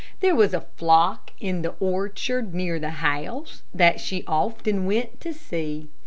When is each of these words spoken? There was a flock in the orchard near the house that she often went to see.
There 0.19 0.33
was 0.35 0.51
a 0.55 0.65
flock 0.77 1.29
in 1.39 1.61
the 1.61 1.75
orchard 1.79 2.55
near 2.55 2.79
the 2.79 2.89
house 3.05 3.61
that 3.71 3.99
she 3.99 4.23
often 4.25 4.87
went 4.87 5.19
to 5.21 5.31
see. 5.31 5.89